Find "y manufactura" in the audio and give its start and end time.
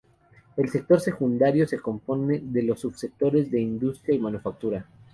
4.15-4.87